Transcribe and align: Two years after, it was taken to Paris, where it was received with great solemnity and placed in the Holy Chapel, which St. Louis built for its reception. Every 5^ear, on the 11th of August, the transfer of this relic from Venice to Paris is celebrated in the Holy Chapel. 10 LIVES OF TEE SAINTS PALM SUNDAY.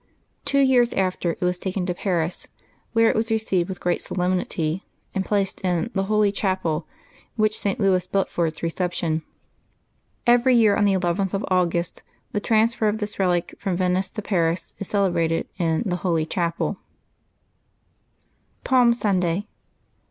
Two 0.45 0.57
years 0.61 0.93
after, 0.93 1.33
it 1.33 1.41
was 1.41 1.59
taken 1.59 1.85
to 1.85 1.93
Paris, 1.93 2.47
where 2.93 3.07
it 3.07 3.15
was 3.15 3.29
received 3.29 3.69
with 3.69 3.79
great 3.79 4.01
solemnity 4.01 4.83
and 5.13 5.23
placed 5.23 5.61
in 5.61 5.91
the 5.93 6.05
Holy 6.05 6.31
Chapel, 6.31 6.87
which 7.35 7.59
St. 7.59 7.79
Louis 7.79 8.07
built 8.07 8.27
for 8.27 8.47
its 8.47 8.63
reception. 8.63 9.21
Every 10.25 10.55
5^ear, 10.55 10.75
on 10.75 10.85
the 10.85 10.93
11th 10.93 11.35
of 11.35 11.45
August, 11.51 12.01
the 12.31 12.39
transfer 12.39 12.87
of 12.87 12.97
this 12.97 13.19
relic 13.19 13.53
from 13.59 13.77
Venice 13.77 14.09
to 14.09 14.23
Paris 14.23 14.73
is 14.79 14.87
celebrated 14.87 15.47
in 15.59 15.83
the 15.85 15.97
Holy 15.97 16.25
Chapel. 16.25 16.77
10 16.77 16.77
LIVES 16.77 16.81
OF 16.81 16.83
TEE 16.83 17.89
SAINTS 17.93 18.63
PALM 18.63 18.93
SUNDAY. 19.21 19.47